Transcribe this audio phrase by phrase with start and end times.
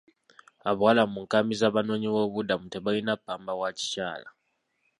[0.69, 4.29] Abawala mu nkambi z'abanoonyiboobubuddamu tebalina ppamba wa kikyala.